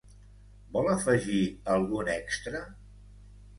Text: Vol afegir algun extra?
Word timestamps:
Vol 0.77 0.89
afegir 0.93 1.43
algun 1.75 2.11
extra? 2.17 2.65